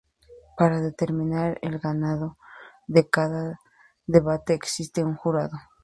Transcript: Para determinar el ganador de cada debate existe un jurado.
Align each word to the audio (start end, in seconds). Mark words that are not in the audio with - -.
Para 0.57 0.81
determinar 0.81 1.59
el 1.61 1.77
ganador 1.77 2.35
de 2.87 3.07
cada 3.07 3.59
debate 4.07 4.55
existe 4.55 5.03
un 5.03 5.15
jurado. 5.15 5.55